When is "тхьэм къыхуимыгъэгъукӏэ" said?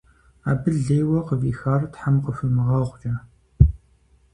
1.93-3.13